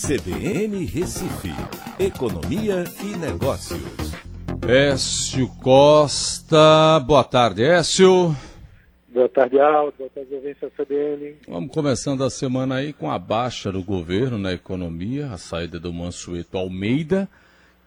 CBN 0.00 0.86
Recife, 0.86 1.50
Economia 1.98 2.84
e 3.04 3.18
Negócios. 3.18 4.14
Écio 4.66 5.46
Costa, 5.62 6.98
boa 7.00 7.22
tarde, 7.22 7.62
Écio. 7.62 8.34
Boa 9.08 9.28
tarde, 9.28 9.60
Aldo. 9.60 9.92
Boa 9.98 10.08
tarde, 10.08 10.34
ouvinte 10.34 10.58
da 10.62 10.70
CBN. 10.70 11.36
Vamos 11.46 11.70
começando 11.70 12.24
a 12.24 12.30
semana 12.30 12.76
aí 12.76 12.94
com 12.94 13.10
a 13.10 13.18
baixa 13.18 13.70
do 13.70 13.82
governo 13.82 14.38
na 14.38 14.54
economia, 14.54 15.26
a 15.26 15.36
saída 15.36 15.78
do 15.78 15.92
Mansueto 15.92 16.56
Almeida, 16.56 17.28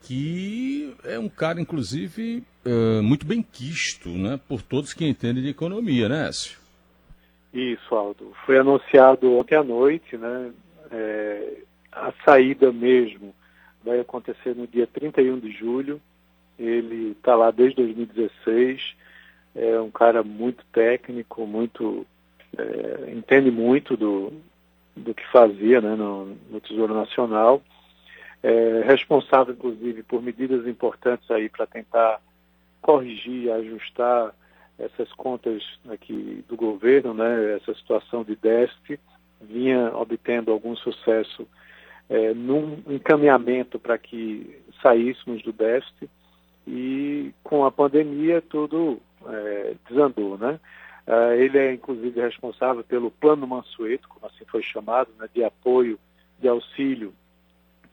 que 0.04 0.96
é 1.04 1.18
um 1.18 1.28
cara, 1.28 1.60
inclusive, 1.60 2.44
é, 2.64 3.02
muito 3.02 3.26
bem 3.26 3.42
quisto, 3.42 4.10
né, 4.10 4.40
por 4.48 4.62
todos 4.62 4.94
que 4.94 5.04
entendem 5.04 5.42
de 5.42 5.50
economia, 5.50 6.08
né, 6.08 6.30
Écio? 6.30 6.60
Isso, 7.52 7.96
Aldo. 7.96 8.34
Foi 8.46 8.60
anunciado 8.60 9.32
ontem 9.34 9.56
à 9.56 9.64
noite, 9.64 10.16
né, 10.16 10.52
é, 10.92 11.64
a 11.96 12.14
saída 12.26 12.72
mesmo 12.72 13.34
vai 13.84 14.00
acontecer 14.00 14.56
no 14.56 14.68
dia 14.68 14.88
31 14.88 15.40
de 15.40 15.52
julho. 15.52 16.02
Ele 16.58 17.12
está 17.12 17.36
lá 17.36 17.52
desde 17.52 17.78
2016. 17.78 18.96
É 19.56 19.80
um 19.80 19.92
cara 19.92 20.24
muito 20.24 20.64
técnico, 20.72 21.46
muito 21.46 22.06
é, 22.58 23.12
entende 23.12 23.52
muito 23.52 23.98
do, 23.98 24.32
do 24.96 25.14
que 25.14 25.26
fazia 25.32 25.82
né, 25.82 25.96
no, 25.96 26.36
no 26.50 26.62
Tesouro 26.62 26.94
Nacional. 26.94 27.62
É, 28.42 28.84
responsável, 28.86 29.54
inclusive, 29.54 30.04
por 30.04 30.22
medidas 30.22 30.68
importantes 30.68 31.30
aí 31.32 31.50
para 31.50 31.66
tentar 31.66 32.20
corrigir, 32.82 33.52
ajustar 33.52 34.34
essas 34.78 35.12
contas 35.14 35.64
aqui 35.90 36.44
do 36.48 36.58
governo, 36.58 37.14
né, 37.14 37.56
essa 37.56 37.74
situação 37.76 38.24
de 38.24 38.36
déficit, 38.36 39.00
vinha 39.40 39.96
obtendo 39.96 40.52
algum 40.52 40.76
sucesso 40.76 41.48
é, 42.10 42.34
num 42.34 42.82
encaminhamento 42.88 43.80
para 43.80 43.98
que 43.98 44.60
saíssemos 44.82 45.42
do 45.42 45.52
déficit 45.52 46.10
e 46.68 47.34
com 47.44 47.66
a 47.66 47.72
pandemia 47.72 48.42
tudo 48.42 49.00
é, 49.26 49.76
desandou, 49.90 50.38
né? 50.38 50.60
É, 51.06 51.38
ele 51.38 51.58
é 51.58 51.74
inclusive 51.74 52.20
responsável 52.20 52.84
pelo 52.84 53.12
Plano 53.12 53.46
Mansueto, 53.46 54.08
como 54.08 54.26
assim 54.26 54.46
foi 54.46 54.64
chamado, 54.64 55.10
né, 55.20 55.28
de 55.34 55.44
apoio, 55.44 56.00
de 56.40 56.48
auxílio 56.48 57.14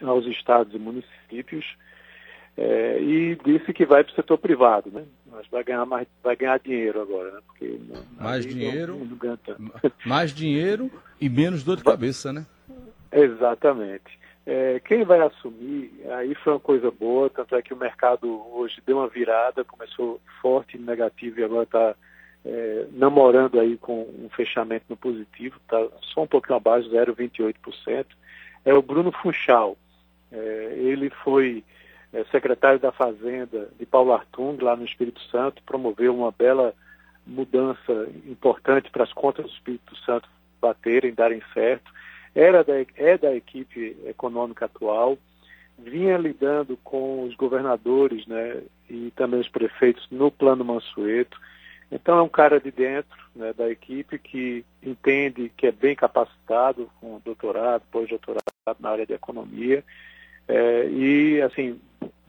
aos 0.00 0.24
estados 0.26 0.74
e 0.74 0.78
municípios, 0.78 1.66
é, 2.56 3.00
e 3.00 3.36
disse 3.44 3.72
que 3.72 3.84
vai 3.84 4.04
para 4.04 4.12
o 4.12 4.14
setor 4.14 4.38
privado, 4.38 4.90
né? 4.90 5.04
Mas 5.26 5.46
vai 5.48 5.62
ganhar 5.62 5.84
mais, 5.86 6.06
vai 6.22 6.36
ganhar 6.36 6.58
dinheiro 6.58 7.00
agora, 7.00 7.32
né? 7.32 7.40
Porque 7.46 7.80
mais 8.18 8.44
dinheiro, 8.44 8.98
não, 8.98 9.06
não 9.58 9.92
mais 10.04 10.32
dinheiro 10.32 10.90
e 11.20 11.28
menos 11.28 11.62
dor 11.62 11.76
de 11.76 11.84
cabeça, 11.84 12.32
né? 12.32 12.46
Exatamente. 13.12 14.18
É, 14.46 14.80
quem 14.80 15.04
vai 15.04 15.20
assumir, 15.20 15.92
aí 16.10 16.34
foi 16.34 16.54
uma 16.54 16.60
coisa 16.60 16.90
boa, 16.90 17.28
tanto 17.28 17.54
é 17.54 17.62
que 17.62 17.74
o 17.74 17.76
mercado 17.76 18.42
hoje 18.52 18.82
deu 18.86 18.98
uma 18.98 19.08
virada, 19.08 19.64
começou 19.64 20.20
forte 20.40 20.76
e 20.76 20.80
negativo 20.80 21.40
e 21.40 21.44
agora 21.44 21.64
está 21.64 21.94
é, 22.44 22.86
namorando 22.92 23.60
aí 23.60 23.76
com 23.76 24.02
um 24.02 24.28
fechamento 24.34 24.86
no 24.88 24.96
positivo, 24.96 25.56
está 25.62 25.86
só 26.02 26.22
um 26.22 26.26
pouquinho 26.26 26.56
abaixo, 26.56 26.90
0,28%. 26.90 28.06
É 28.64 28.72
o 28.72 28.82
Bruno 28.82 29.12
Funchal. 29.12 29.76
É, 30.32 30.74
ele 30.76 31.10
foi 31.22 31.62
é, 32.12 32.24
secretário 32.24 32.78
da 32.78 32.92
Fazenda 32.92 33.68
de 33.78 33.84
Paulo 33.84 34.12
Artung, 34.12 34.56
lá 34.62 34.74
no 34.74 34.84
Espírito 34.84 35.20
Santo, 35.30 35.62
promoveu 35.64 36.14
uma 36.14 36.32
bela 36.32 36.74
mudança 37.26 38.08
importante 38.26 38.90
para 38.90 39.04
as 39.04 39.12
contas 39.12 39.44
do 39.44 39.52
Espírito 39.52 39.94
Santo 39.98 40.28
baterem, 40.60 41.14
darem 41.14 41.42
certo 41.52 41.90
era 42.34 42.62
da, 42.62 42.74
é 42.96 43.18
da 43.18 43.34
equipe 43.34 43.96
econômica 44.06 44.66
atual, 44.66 45.18
vinha 45.78 46.16
lidando 46.16 46.76
com 46.84 47.24
os 47.24 47.34
governadores 47.34 48.26
né, 48.26 48.62
e 48.88 49.10
também 49.16 49.40
os 49.40 49.48
prefeitos 49.48 50.06
no 50.10 50.30
plano 50.30 50.64
Mansueto. 50.64 51.40
Então 51.90 52.18
é 52.18 52.22
um 52.22 52.28
cara 52.28 52.60
de 52.60 52.70
dentro 52.70 53.18
né, 53.34 53.52
da 53.52 53.68
equipe 53.68 54.18
que 54.18 54.64
entende 54.82 55.50
que 55.56 55.66
é 55.66 55.72
bem 55.72 55.96
capacitado, 55.96 56.90
com 57.00 57.20
doutorado, 57.24 57.82
pós-doutorado 57.90 58.44
na 58.78 58.90
área 58.90 59.06
de 59.06 59.12
economia, 59.12 59.84
é, 60.46 60.88
e 60.88 61.40
assim 61.42 61.80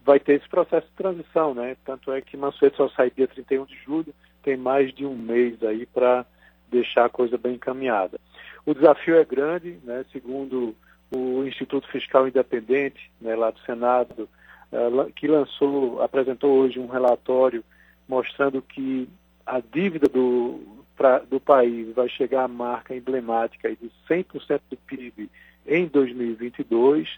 vai 0.04 0.18
ter 0.18 0.34
esse 0.34 0.48
processo 0.48 0.86
de 0.88 0.94
transição, 0.94 1.54
né? 1.54 1.76
Tanto 1.84 2.10
é 2.12 2.20
que 2.20 2.36
Mansueto 2.36 2.76
só 2.76 2.88
sai 2.88 3.10
dia 3.10 3.28
31 3.28 3.64
de 3.66 3.76
julho, 3.84 4.12
tem 4.42 4.56
mais 4.56 4.92
de 4.92 5.06
um 5.06 5.16
mês 5.16 5.62
aí 5.62 5.86
para 5.86 6.26
deixar 6.68 7.04
a 7.04 7.10
coisa 7.10 7.38
bem 7.38 7.54
encaminhada. 7.54 8.18
O 8.64 8.74
desafio 8.74 9.16
é 9.16 9.24
grande, 9.24 9.78
né, 9.82 10.04
segundo 10.12 10.74
o 11.10 11.44
Instituto 11.44 11.88
Fiscal 11.88 12.26
Independente, 12.26 13.10
né, 13.20 13.34
lá 13.34 13.50
do 13.50 13.58
Senado, 13.60 14.28
uh, 14.72 15.12
que 15.12 15.26
lançou, 15.26 16.00
apresentou 16.00 16.52
hoje 16.52 16.78
um 16.78 16.86
relatório 16.86 17.64
mostrando 18.08 18.62
que 18.62 19.08
a 19.44 19.60
dívida 19.60 20.08
do, 20.08 20.60
pra, 20.96 21.18
do 21.18 21.40
país 21.40 21.92
vai 21.94 22.08
chegar 22.08 22.44
à 22.44 22.48
marca 22.48 22.94
emblemática 22.94 23.68
de 23.70 23.90
100% 24.08 24.60
do 24.70 24.76
PIB 24.76 25.28
em 25.66 25.86
2022, 25.86 27.08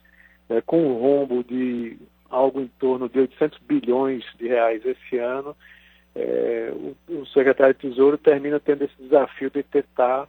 né, 0.49 0.63
com 0.63 0.83
um 0.83 0.99
rombo 0.99 1.45
de 1.45 1.99
algo 2.31 2.61
em 2.61 2.69
torno 2.79 3.09
de 3.09 3.21
800 3.21 3.59
bilhões 3.61 4.25
de 4.39 4.49
reais 4.49 4.85
esse 4.85 5.19
ano. 5.19 5.55
É, 6.17 6.73
o, 6.73 7.21
o 7.21 7.27
secretário 7.27 7.75
de 7.75 7.81
Tesouro 7.81 8.17
termina 8.17 8.59
tendo 8.59 8.85
esse 8.85 8.95
desafio 8.99 9.51
de 9.51 9.63
tentar 9.63 10.27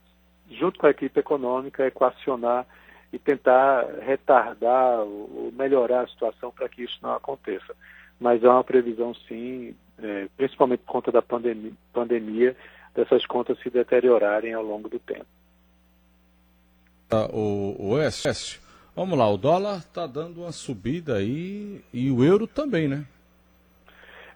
junto 0.49 0.79
com 0.79 0.87
a 0.87 0.91
equipe 0.91 1.19
econômica, 1.19 1.85
equacionar 1.85 2.65
e 3.11 3.19
tentar 3.19 3.85
retardar 4.01 4.99
ou 4.99 5.51
melhorar 5.55 6.01
a 6.01 6.07
situação 6.07 6.51
para 6.51 6.69
que 6.69 6.83
isso 6.83 6.99
não 7.01 7.13
aconteça. 7.13 7.75
Mas 8.19 8.43
há 8.43 8.51
uma 8.51 8.63
previsão, 8.63 9.13
sim, 9.27 9.75
é, 10.01 10.27
principalmente 10.35 10.79
por 10.79 10.91
conta 10.91 11.11
da 11.11 11.21
pandemia, 11.21 11.71
pandemia, 11.93 12.55
dessas 12.93 13.25
contas 13.25 13.59
se 13.59 13.69
deteriorarem 13.69 14.53
ao 14.53 14.63
longo 14.63 14.89
do 14.89 14.99
tempo. 14.99 15.25
Ah, 17.09 17.29
o, 17.31 17.91
o 17.91 17.99
Écio, 17.99 18.59
vamos 18.95 19.17
lá, 19.17 19.29
o 19.29 19.37
dólar 19.37 19.77
está 19.77 20.07
dando 20.07 20.41
uma 20.41 20.51
subida 20.51 21.17
aí 21.17 21.81
e 21.93 22.09
o 22.09 22.23
euro 22.23 22.47
também, 22.47 22.87
né? 22.87 23.05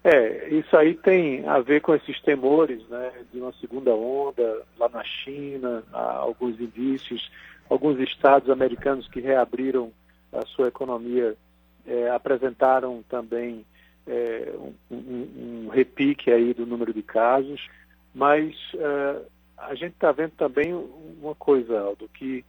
É, 0.04 0.48
isso 0.50 0.78
aí 0.78 0.96
tem 0.96 1.46
a 1.48 1.60
ver 1.60 1.82
com 1.82 1.94
esses 1.94 2.22
temores 2.22 2.88
né, 2.88 3.12
de 3.34 3.40
uma 3.40 3.52
segunda 3.54 3.94
onda 3.94 4.64
lá 4.78 4.88
na 4.88 5.04
China, 5.04 5.84
alguns 5.92 6.60
indícios, 6.60 7.30
alguns 7.70 8.00
estados 8.00 8.50
americanos 8.50 9.08
que 9.10 9.20
reabriram 9.20 9.92
a 10.32 10.46
sua 10.46 10.70
economia 10.70 11.36
é, 11.86 12.10
apresentaram 12.10 13.04
também 13.10 13.66
é, 14.08 14.54
um, 14.58 14.74
um, 14.96 15.66
um, 15.66 15.70
repique 15.70 16.32
aí 16.32 16.54
do 16.54 16.66
número 16.66 16.94
de 16.94 17.02
casos, 17.02 17.68
mas 18.14 18.56
é, 18.76 19.22
a 19.58 19.76
gente 19.76 19.94
está 19.94 20.12
vendo 20.12 20.32
também 20.32 20.74
uma 20.74 21.36
coisa, 21.36 21.80
Aldo, 21.80 22.08
que 22.14 22.46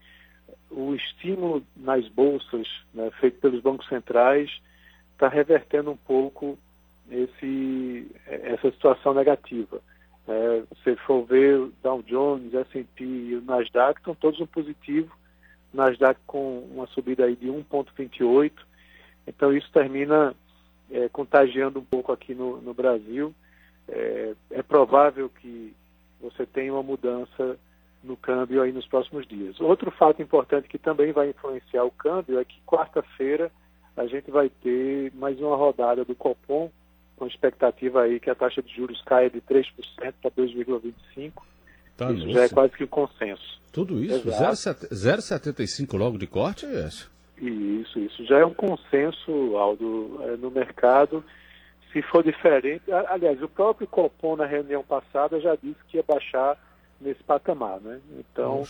o 0.71 0.95
estímulo 0.95 1.65
nas 1.77 2.07
bolsas 2.09 2.69
né, 2.95 3.11
feito 3.21 3.41
pelos 3.41 3.61
bancos 3.61 3.89
centrais 3.89 4.51
está 5.13 5.29
revertendo 5.29 5.91
um 5.91 5.97
pouco 5.97 6.57
esse, 7.11 8.11
essa 8.27 8.71
situação 8.71 9.13
negativa. 9.15 9.81
É, 10.29 10.63
se 10.85 10.97
for 10.97 11.25
ver 11.25 11.59
o 11.59 11.73
Dow 11.83 12.03
Jones, 12.03 12.55
S&P 12.55 13.05
e 13.05 13.37
o 13.37 13.43
Nasdaq 13.43 13.99
estão 13.99 14.15
todos 14.15 14.39
no 14.39 14.47
positivo, 14.47 15.11
Nasdaq 15.73 16.21
com 16.27 16.61
uma 16.73 16.87
subida 16.89 17.25
aí 17.25 17.35
de 17.35 17.49
1,28, 17.49 18.53
então 19.27 19.53
isso 19.53 19.71
termina 19.73 20.35
é, 20.91 21.09
contagiando 21.09 21.79
um 21.79 21.85
pouco 21.85 22.13
aqui 22.13 22.35
no, 22.35 22.61
no 22.61 22.75
Brasil. 22.75 23.35
É, 23.89 24.35
é, 24.53 24.63
provável 24.63 25.29
que 25.29 25.75
você 26.21 26.47
tenha 26.47 26.73
uma 26.73 26.83
mudança 26.83 27.59
no 28.03 28.17
câmbio 28.17 28.63
aí 28.63 28.73
nos 28.73 28.87
próximos 28.87 29.27
dias. 29.27 29.61
Outro 29.61 29.91
fato 29.91 30.23
importante 30.23 30.69
que 30.69 30.79
também 30.79 31.13
vai 31.13 31.31
influenciar 31.31 31.85
o 31.85 31.91
câmbio 31.91 32.39
é 32.39 32.45
que 32.45 32.61
quarta-feira 32.67 33.51
a 33.97 34.07
gente 34.07 34.31
vai 34.31 34.49
ter 34.49 35.13
mais 35.15 35.39
uma 35.41 35.57
rodada 35.57 36.05
do 36.05 36.15
Copom, 36.15 36.71
com 37.21 37.27
expectativa 37.27 38.01
aí 38.01 38.19
que 38.19 38.31
a 38.31 38.35
taxa 38.35 38.63
de 38.63 38.75
juros 38.75 39.03
caia 39.03 39.29
de 39.29 39.43
3% 39.43 39.67
para 40.23 40.31
2,25%. 40.31 41.33
Tá, 41.95 42.11
isso 42.11 42.25
nossa. 42.25 42.33
já 42.33 42.45
é 42.45 42.49
quase 42.49 42.73
que 42.73 42.85
o 42.85 42.89
consenso. 42.89 43.61
Tudo 43.71 44.03
isso? 44.03 44.27
0,75 44.27 45.99
logo 45.99 46.17
de 46.17 46.27
corte, 46.27 46.65
é 46.65 46.87
isso? 46.87 47.13
Isso, 47.37 47.99
isso. 47.99 48.25
Já 48.25 48.39
é 48.39 48.45
um 48.45 48.55
consenso, 48.55 49.55
Aldo, 49.59 50.19
é, 50.23 50.37
no 50.39 50.51
mercado. 50.51 51.23
Se 51.93 52.01
for 52.01 52.25
diferente, 52.25 52.91
aliás, 52.91 53.43
o 53.43 53.49
próprio 53.49 53.87
Copom 53.87 54.37
na 54.37 54.47
reunião 54.47 54.83
passada 54.83 55.39
já 55.41 55.55
disse 55.57 55.79
que 55.89 55.99
ia 55.99 56.03
baixar 56.03 56.57
nesse 56.99 57.23
patamar, 57.23 57.81
né? 57.81 58.01
Então, 58.19 58.63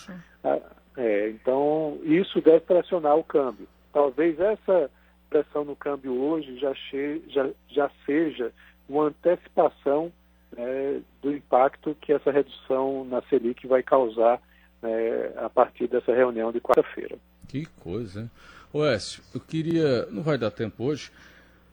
a, 0.43 0.59
é, 0.97 1.29
então 1.29 1.99
isso 2.03 2.41
deve 2.41 2.61
pressionar 2.61 3.15
o 3.15 3.23
câmbio. 3.23 3.67
Talvez 3.93 4.37
essa 4.39 4.89
pressão 5.31 5.63
no 5.63 5.75
câmbio 5.77 6.13
hoje 6.13 6.59
já, 6.59 6.73
che, 6.75 7.23
já, 7.29 7.49
já 7.69 7.89
seja 8.05 8.51
uma 8.87 9.05
antecipação 9.05 10.11
né, 10.55 11.01
do 11.21 11.31
impacto 11.31 11.95
que 12.01 12.11
essa 12.11 12.29
redução 12.29 13.05
na 13.05 13.21
Selic 13.23 13.65
vai 13.65 13.81
causar 13.81 14.41
né, 14.81 15.31
a 15.37 15.49
partir 15.49 15.87
dessa 15.87 16.13
reunião 16.13 16.51
de 16.51 16.59
quarta-feira. 16.59 17.17
Que 17.47 17.65
coisa, 17.79 18.21
hein? 18.21 18.31
Ô 18.73 18.85
Écio, 18.85 19.23
eu 19.33 19.39
queria. 19.39 20.05
Não 20.07 20.21
vai 20.21 20.37
dar 20.37 20.51
tempo 20.51 20.83
hoje, 20.83 21.11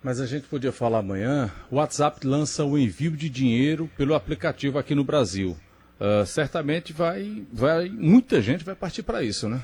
mas 0.02 0.20
a 0.20 0.26
gente 0.26 0.46
podia 0.46 0.72
falar 0.72 0.98
amanhã. 0.98 1.50
O 1.70 1.76
WhatsApp 1.76 2.26
lança 2.26 2.64
o 2.64 2.78
envio 2.78 3.12
de 3.12 3.28
dinheiro 3.28 3.88
pelo 3.96 4.14
aplicativo 4.14 4.78
aqui 4.78 4.94
no 4.94 5.04
Brasil. 5.04 5.56
Uh, 6.00 6.26
certamente 6.26 6.92
vai, 6.92 7.44
vai. 7.52 7.88
Muita 7.88 8.40
gente 8.40 8.64
vai 8.64 8.74
partir 8.74 9.02
para 9.02 9.22
isso, 9.22 9.48
né? 9.48 9.60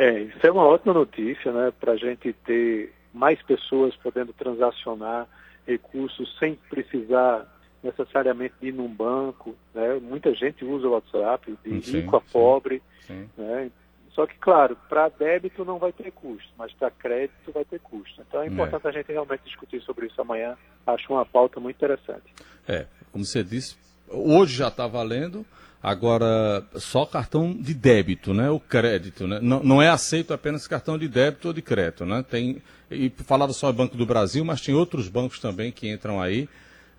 É, 0.00 0.18
isso 0.20 0.46
é 0.46 0.50
uma 0.50 0.64
ótima 0.64 0.94
notícia, 0.94 1.52
né? 1.52 1.70
Para 1.78 1.92
a 1.92 1.96
gente 1.96 2.32
ter 2.32 2.90
mais 3.12 3.40
pessoas 3.42 3.94
podendo 3.96 4.32
transacionar 4.32 5.28
recursos 5.66 6.38
sem 6.38 6.54
precisar 6.70 7.46
necessariamente 7.82 8.54
ir 8.62 8.72
num 8.72 8.88
banco. 8.88 9.54
Né? 9.74 10.00
Muita 10.00 10.34
gente 10.34 10.64
usa 10.64 10.88
o 10.88 10.92
WhatsApp, 10.92 11.54
de 11.62 11.82
sim, 11.82 12.00
rico 12.00 12.16
a 12.16 12.20
pobre. 12.22 12.82
Sim, 13.02 13.28
sim. 13.36 13.42
Né? 13.42 13.70
Só 14.12 14.26
que, 14.26 14.38
claro, 14.38 14.74
para 14.88 15.10
débito 15.10 15.66
não 15.66 15.78
vai 15.78 15.92
ter 15.92 16.10
custo, 16.12 16.50
mas 16.56 16.72
para 16.72 16.90
crédito 16.90 17.52
vai 17.52 17.66
ter 17.66 17.78
custo. 17.80 18.22
Então 18.26 18.40
é, 18.40 18.46
é. 18.46 18.48
importante 18.48 18.86
é. 18.86 18.88
a 18.88 18.92
gente 18.92 19.12
realmente 19.12 19.44
discutir 19.44 19.82
sobre 19.82 20.06
isso 20.06 20.18
amanhã. 20.18 20.56
Acho 20.86 21.12
uma 21.12 21.26
pauta 21.26 21.60
muito 21.60 21.76
interessante. 21.76 22.32
É, 22.66 22.86
como 23.12 23.22
você 23.22 23.44
disse, 23.44 23.76
hoje 24.10 24.56
já 24.56 24.68
está 24.68 24.86
valendo, 24.86 25.44
agora 25.82 26.62
só 26.76 27.06
cartão 27.06 27.54
de 27.54 27.72
débito, 27.74 28.34
né? 28.34 28.50
O 28.50 28.60
crédito, 28.60 29.26
né? 29.26 29.38
Não, 29.40 29.62
não 29.62 29.82
é 29.82 29.88
aceito 29.88 30.34
apenas 30.34 30.66
cartão 30.66 30.98
de 30.98 31.08
débito 31.08 31.48
ou 31.48 31.54
de 31.54 31.62
crédito, 31.62 32.04
né? 32.04 32.24
Tem, 32.28 32.62
e 32.90 33.10
falava 33.24 33.52
só 33.52 33.72
Banco 33.72 33.96
do 33.96 34.04
Brasil, 34.06 34.44
mas 34.44 34.60
tem 34.60 34.74
outros 34.74 35.08
bancos 35.08 35.38
também 35.38 35.72
que 35.72 35.90
entram 35.90 36.20
aí, 36.20 36.48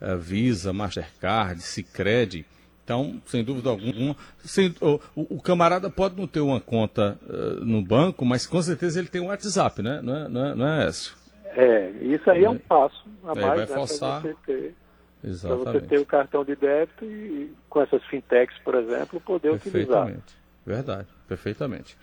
uh, 0.01 0.17
Visa, 0.17 0.73
Mastercard, 0.73 1.61
Sicredi. 1.61 2.45
Então, 2.83 3.21
sem 3.27 3.43
dúvida 3.43 3.69
alguma, 3.69 4.17
sem, 4.39 4.73
o, 4.81 4.99
o, 5.15 5.41
camarada 5.41 5.89
pode 5.89 6.17
não 6.17 6.27
ter 6.27 6.41
uma 6.41 6.59
conta 6.59 7.17
uh, 7.29 7.63
no 7.63 7.81
banco, 7.81 8.25
mas 8.25 8.47
com 8.47 8.61
certeza 8.61 8.99
ele 8.99 9.07
tem 9.07 9.21
um 9.21 9.27
WhatsApp, 9.27 9.81
né? 9.81 10.01
Não 10.01 10.15
é, 10.15 10.27
não 10.27 10.45
é, 10.45 10.55
não 10.55 10.67
é 10.67 10.89
isso? 10.89 11.15
É, 11.53 11.89
isso 12.01 12.29
aí 12.29 12.43
é, 12.43 12.45
é 12.45 12.49
um 12.49 12.57
passo 12.57 13.05
a 13.23 13.31
é, 13.31 13.35
mais 13.35 13.45
vai 13.45 13.57
né, 13.59 13.67
forçar. 13.67 14.21
você 14.21 14.35
ter. 14.45 14.75
Para 15.21 15.55
você 15.55 15.81
ter 15.81 15.99
o 15.99 16.05
cartão 16.05 16.43
de 16.43 16.55
débito 16.55 17.05
e 17.05 17.53
com 17.69 17.81
essas 17.81 18.03
fintechs, 18.05 18.57
por 18.63 18.75
exemplo, 18.75 19.21
poder 19.21 19.51
utilizar. 19.51 20.05
Perfeitamente. 20.05 20.35
Verdade, 20.65 21.07
perfeitamente. 21.27 21.97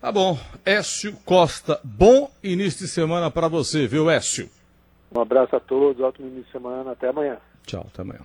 Tá 0.00 0.12
bom. 0.12 0.38
Écio 0.64 1.14
Costa, 1.24 1.80
bom 1.82 2.30
início 2.42 2.86
de 2.86 2.88
semana 2.88 3.30
para 3.30 3.48
você, 3.48 3.86
viu, 3.86 4.10
Écio? 4.10 4.48
Um 5.10 5.20
abraço 5.20 5.56
a 5.56 5.60
todos, 5.60 6.02
ótimo 6.02 6.28
início 6.28 6.44
de 6.44 6.52
semana, 6.52 6.92
até 6.92 7.08
amanhã. 7.08 7.38
Tchau, 7.66 7.86
até 7.92 8.02
amanhã. 8.02 8.20